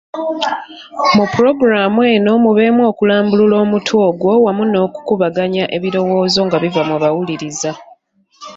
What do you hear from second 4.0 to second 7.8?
ogwo wamu n’okukubaganya ebirowoozo nga biva mu bawuliriza.